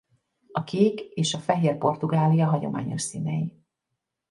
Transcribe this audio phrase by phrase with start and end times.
[0.51, 3.57] A kék és a fehér Portugália hagyományos színei.